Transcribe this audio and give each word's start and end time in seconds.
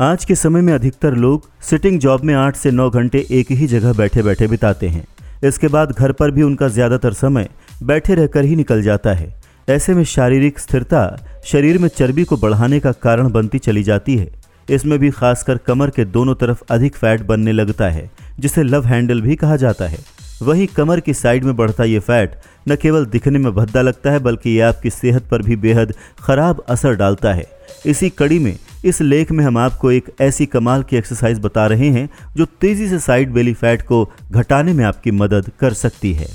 आज 0.00 0.24
के 0.24 0.34
समय 0.34 0.60
में 0.60 0.72
अधिकतर 0.72 1.14
लोग 1.14 1.42
सिटिंग 1.62 1.98
जॉब 2.00 2.22
में 2.24 2.32
आठ 2.34 2.56
से 2.56 2.70
नौ 2.70 2.88
घंटे 2.90 3.18
एक 3.30 3.50
ही 3.50 3.66
जगह 3.66 3.92
बैठे 3.92 4.22
बैठे 4.22 4.46
बिताते 4.48 4.88
हैं। 4.88 5.04
इसके 5.44 5.68
बाद 5.68 5.92
घर 5.92 6.12
पर 6.12 6.30
भी 6.30 6.42
उनका 6.42 6.68
ज़्यादातर 6.68 7.12
समय 7.12 7.48
बैठे 7.82 8.14
रहकर 8.14 8.44
ही 8.44 8.56
निकल 8.56 8.82
जाता 8.82 9.12
है। 9.12 9.32
ऐसे 9.68 9.94
में 9.94 10.02
शारीरिक 10.04 10.58
स्थिरता 10.58 11.04
शरीर 11.46 11.78
में 11.78 11.88
चर्बी 11.88 12.24
को 12.24 12.36
बढ़ाने 12.36 12.80
का 12.80 12.92
कारण 12.94 13.30
बनती 13.32 13.58
चली 13.58 13.82
जाती 13.82 14.16
है। 14.16 14.28
इसमें 14.68 14.98
भी 14.98 15.10
खासकर 15.10 15.58
कमर 15.58 15.90
के 15.90 16.04
दोनों 16.06 16.34
तरफ़ 16.34 16.62
अधिक 16.70 16.96
फैट 16.96 17.22
बनने 17.22 17.52
लगता 17.52 17.90
है, 17.90 18.10
जिसे 18.40 18.62
लव 18.62 18.86
हैंडल 18.86 19.20
भी 19.20 19.36
कहा 19.36 19.56
जाता 19.56 19.88
है। 19.88 19.98
वहीं 20.42 20.66
कमर 20.66 21.00
की 21.00 21.14
साइड 21.14 21.44
में 21.44 21.56
बढ़ता 21.56 21.84
ये 21.84 21.98
फैट 22.00 22.36
न 22.68 22.76
केवल 22.76 23.06
दिखने 23.06 23.38
में 23.38 23.52
भद्दा 23.54 23.82
लगता 23.82 24.10
है, 24.10 24.18
बल्कि 24.18 24.50
ये 24.50 24.60
आपकी 24.62 24.90
सेहत 24.90 25.28
पर 25.30 25.42
भी 25.42 25.56
बेहद 25.58 25.94
खराब 26.20 26.64
असर 26.68 26.94
डालता 26.96 27.32
है। 27.32 27.46
इसी 27.86 28.10
कड़ी 28.10 28.38
में 28.38 28.56
इस 28.84 29.02
लेख 29.02 29.32
में 29.32 29.44
हम 29.44 29.58
आपको 29.58 29.90
एक 29.90 30.04
ऐसी 30.20 30.46
कमाल 30.46 30.82
की 30.82 30.96
एक्सरसाइज 30.96 31.38
बता 31.38 31.66
रहे 31.66 31.88
हैं, 31.88 32.08
जो 32.36 32.44
तेज़ी 32.44 32.88
से 32.88 32.98
साइड 32.98 33.30
बेली 33.30 33.54
फैट 33.54 33.82
को 33.82 34.12
घटाने 34.30 34.72
में 34.72 34.84
आपकी 34.84 35.10
मदद 35.10 35.50
कर 35.60 35.72
सकती 35.72 36.12
है। 36.12 36.26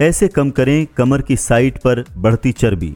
ऐसे 0.00 0.28
कम 0.28 0.50
करें, 0.50 0.86
कमर 0.96 1.22
की 1.22 1.36
साइड 1.36 1.78
पर 1.78 2.04
बढ़ती 2.16 2.52
चर्बी। 2.52 2.94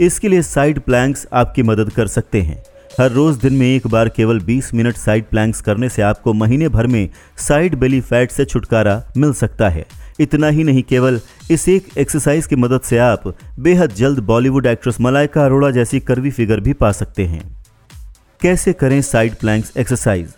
इसके 0.00 0.28
लिए 0.28 0.42
साइड 0.42 0.80
प्लैंक्स 0.80 1.26
आपकी 1.32 1.62
मदद 1.62 1.90
कर 1.90 2.06
सकते 2.06 2.42
हैं। 2.42 2.62
हर 3.00 3.10
रोज 3.10 3.36
दिन 3.36 3.54
में 3.54 3.66
एक 3.66 3.86
बार 3.86 4.08
केवल 4.08 4.40
20 4.40 4.74
मिनट 4.74 4.96
साइड 4.96 5.24
प्लैंक्स 5.24 5.60
करने 5.60 5.88
से 5.88 6.02
आपको 6.02 6.32
महीने 6.32 6.68
भर 6.68 6.86
में 6.86 7.08
साइड 7.38 7.74
बेली 7.74 8.00
फैट 8.00 8.30
से 8.30 8.44
छुटकारा 8.44 9.04
मिल 9.16 9.32
सकता 9.32 9.68
है। 9.68 9.86
इतना 10.20 10.48
ही 10.48 10.64
नहीं, 10.64 10.82
केवल 10.82 11.20
इस 11.50 11.68
एक 11.68 11.88
एक्सरसाइज 11.98 12.46
की 12.46 12.56
मदद 12.56 12.80
से 12.80 12.98
आप 12.98 13.36
बेहद 13.58 13.92
जल्द 13.92 14.18
बॉलीवुड 14.18 14.66
एक्ट्रेस 14.66 15.00
मलाइका 15.00 15.44
अरोड़ा 15.44 15.70
जैसी 15.70 16.00
करवी 16.00 16.30
फिगर 16.30 16.60
भी 16.60 16.72
पा 16.72 16.92
सकते 16.92 17.24
हैं। 17.24 17.55
कैसे 18.40 18.72
करें 18.72 19.00
side 19.02 19.34
planks 19.34 19.76
exercise 19.76 20.28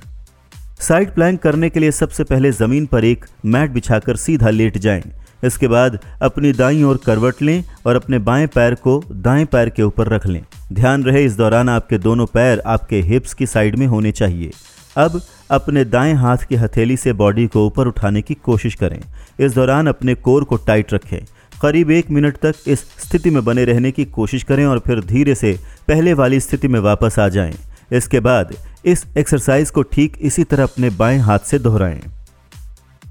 side 0.80 1.10
plank 1.14 1.40
करने 1.42 1.68
के 1.70 1.80
लिए 1.80 1.90
सबसे 1.90 2.24
पहले 2.24 2.50
ज़मीन 2.52 2.86
पर 2.86 3.04
एक 3.04 3.24
मैट 3.46 3.70
बिछाकर 3.70 4.16
सीधा 4.16 4.50
लेट 4.50 4.78
जाएँ। 4.78 5.02
इसके 5.44 5.68
बाद 5.68 5.98
अपनी 6.22 6.52
दाई 6.52 6.82
ओर 6.82 7.00
करवट 7.06 7.42
लें 7.42 7.64
और 7.86 7.96
अपने 7.96 8.18
बाएँ 8.18 8.46
पैर 8.46 8.74
को 8.74 9.02
दाएँ 9.12 9.44
पैर 9.44 9.68
के 9.68 9.82
ऊपर 9.82 10.08
रख 10.08 10.26
लें। 10.26 10.42
ध्यान 10.72 11.04
रहे, 11.04 11.24
इस 11.24 11.36
दौरान 11.36 11.68
आपके 11.68 11.98
दोनों 11.98 12.26
पैर 12.26 12.62
आपके 12.66 13.00
हिप्स 13.00 13.34
की 13.34 13.46
साइड 13.46 13.76
में 13.76 13.86
होने 13.86 14.12
चाहिए। 14.12 14.50
अब 14.96 15.20
अपने 15.50 15.84
दाएँ 15.84 16.14
हाथ 16.14 16.46
की 16.48 16.56
हथेली 16.56 16.96
से 16.96 17.12
बॉडी 17.14 17.46
को 17.46 17.66
ऊपर 17.66 17.86
उठाने 17.86 18.22
की 18.22 18.34
कोशिश 18.34 18.74
करें। 18.74 19.00
इस 19.40 19.54
दौरान 19.54 19.86
अपने 19.86 20.14
कोर 20.14 20.44
को 20.44 20.56
टाइट 20.56 20.94
रखें। 20.94 21.20
करीब 21.62 21.90
एक 21.90 22.10
मिनट 22.10 22.36
तक 22.36 22.54
इस 22.66 22.80
स्थिति 22.98 23.30
में 23.30 23.44
बने 23.44 23.64
रहने 23.64 23.90
की 23.90 24.04
कोशिश 24.04 24.42
करें 24.42 24.66
और 24.66 24.78
फिर 24.78 25.00
धीरे 25.04 25.34
से 25.34 25.58
पहले 25.88 26.12
वाली 26.14 26.40
स्थिति 26.40 26.68
में 26.68 26.80
वापस 26.80 27.18
आ 27.18 27.28
जाएँ। 27.28 27.54
इसके 27.90 28.20
बाद 28.20 28.54
इस 28.84 29.04
एक्सरसाइज 29.18 29.70
को 29.70 29.82
ठीक 29.82 30.16
इसी 30.20 30.44
तरह 30.44 30.62
अपने 30.62 30.90
बाएँ 30.90 31.18
हाथ 31.18 31.38
से 31.38 31.58
दोहराएँ। 31.58 32.00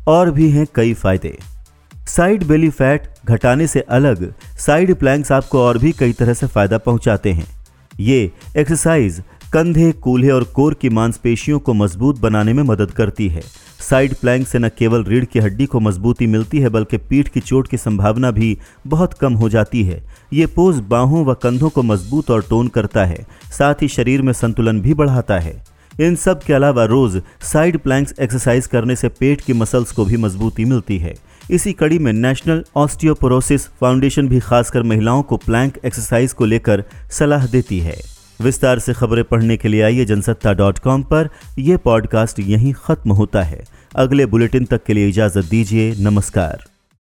और 0.07 0.31
भी 0.31 0.49
हैं 0.51 0.65
कई 0.75 0.93
फ़ायदे। 0.93 1.37
साइड 2.07 2.43
बेली 2.43 2.69
फैट 2.69 3.07
घटाने 3.25 3.67
से 3.67 3.79
अलग 3.79 4.33
साइड 4.57 4.93
प्लैंक्स 4.95 5.31
आपको 5.31 5.61
और 5.61 5.77
भी 5.77 5.91
कई 5.91 6.13
तरह 6.13 6.33
से 6.33 6.47
फ़ायदा 6.47 6.77
पहुंचाते 6.77 7.33
हैं। 7.33 7.47
ये 7.99 8.31
एक्सरसाइज 8.57 9.21
कंधे, 9.53 9.91
कूल्हे 9.91 10.29
और 10.31 10.43
कोर 10.45 10.73
की 10.73 10.89
मांसपेशियों 10.89 11.59
को 11.59 11.73
मज़बूत 11.73 12.19
बनाने 12.19 12.53
में 12.53 12.61
मदद 12.63 12.91
करती 12.91 13.27
है। 13.27 13.41
साइड 13.79 14.15
प्लैंक 14.15 14.47
से 14.47 14.59
न 14.59 14.69
केवल 14.69 15.03
रीढ़ 15.03 15.25
की 15.25 15.39
हड्डी 15.39 15.65
को 15.65 15.79
मजबूती 15.79 16.27
मिलती 16.27 16.59
है, 16.59 16.69
बल्कि 16.69 16.97
पीठ 16.99 17.27
की 17.27 17.39
चोट 17.39 17.67
की 17.67 17.77
संभावना 17.77 18.31
भी 18.31 18.57
बहुत 18.87 19.13
कम 19.13 19.33
हो 19.33 19.49
जाती 19.49 19.83
है। 19.83 20.01
ये 20.33 20.45
पोज 20.45 20.79
बाहों 20.79 21.23
व 21.25 21.33
कंधों 21.33 21.69
को 21.69 21.83
मज़बूत 21.83 22.31
और 22.31 22.43
टोन 22.49 22.67
करता 22.67 23.05
है, 23.05 23.25
साथ 23.51 23.81
ही 23.81 23.87
शरीर 23.87 24.21
में 24.21 24.33
संतुलन 24.33 24.81
भी 24.81 24.93
बढ़ाता 24.93 25.39
है। 25.39 25.63
इन 26.01 26.15
सब 26.15 26.43
के 26.43 26.53
अलावा 26.53 26.85
रोज 26.85 27.21
साइड 27.43 27.77
प्लैंक्स 27.77 28.13
एक्सरसाइज 28.19 28.67
करने 28.67 28.95
से 28.95 29.09
पेट 29.09 29.41
की 29.41 29.53
मसल्स 29.53 29.91
को 29.91 30.05
भी 30.05 30.17
मजबूती 30.17 30.65
मिलती 30.65 30.97
है। 30.97 31.15
इसी 31.51 31.73
कड़ी 31.73 31.99
में 31.99 32.11
नेशनल 32.13 32.63
ऑस्टियोपोरोसिस 32.75 33.67
फाउंडेशन 33.81 34.27
भी 34.27 34.39
खासकर 34.39 34.83
महिलाओं 34.83 35.23
को 35.23 35.37
प्लैंक 35.37 35.79
एक्सरसाइज 35.85 36.33
को 36.33 36.45
लेकर 36.45 36.83
सलाह 37.11 37.47
देती 37.47 37.79
है। 37.79 37.97
विस्तार 38.41 38.79
से 38.79 38.93
खबरें 38.93 39.23
पढ़ने 39.23 39.57
के 39.57 39.67
लिए 39.67 39.81
आइए 39.81 40.05
जनसत्ता 40.05 40.53
डॉट 40.53 40.79
कॉम 40.79 41.03
पर 41.03 41.29
यह 41.59 41.77
पॉडकास्ट 41.77 42.39
यहीं 42.39 42.73
खत्म 42.73 43.11
होता 43.11 43.43
है। 43.43 43.63
अगले 43.95 44.25
बुलेटिन 44.25 44.65
तक 44.65 44.83
के 44.83 44.93
लिए 44.93 45.09
इजाज़त 45.09 45.45
दीजिए। 45.45 45.95
नमस्कार। 45.99 46.76